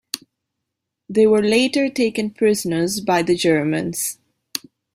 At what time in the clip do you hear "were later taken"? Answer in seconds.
1.27-2.31